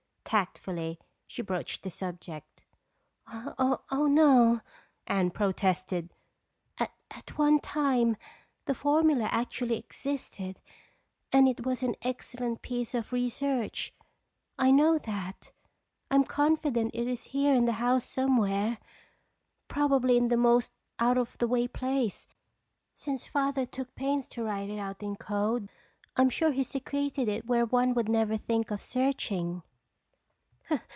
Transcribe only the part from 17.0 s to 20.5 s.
is here in the house somewhere. Probably in the